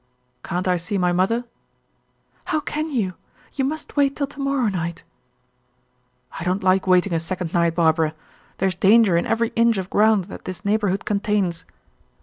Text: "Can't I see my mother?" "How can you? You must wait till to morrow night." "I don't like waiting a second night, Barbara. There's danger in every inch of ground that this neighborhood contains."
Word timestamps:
"Can't 0.41 0.67
I 0.67 0.77
see 0.77 0.97
my 0.97 1.11
mother?" 1.11 1.43
"How 2.45 2.59
can 2.59 2.89
you? 2.89 3.13
You 3.53 3.63
must 3.65 3.95
wait 3.95 4.15
till 4.15 4.25
to 4.25 4.39
morrow 4.39 4.67
night." 4.67 5.03
"I 6.39 6.43
don't 6.43 6.63
like 6.63 6.87
waiting 6.87 7.13
a 7.13 7.19
second 7.19 7.53
night, 7.53 7.75
Barbara. 7.75 8.15
There's 8.57 8.73
danger 8.73 9.15
in 9.15 9.27
every 9.27 9.49
inch 9.49 9.77
of 9.77 9.91
ground 9.91 10.23
that 10.23 10.45
this 10.45 10.65
neighborhood 10.65 11.05
contains." 11.05 11.65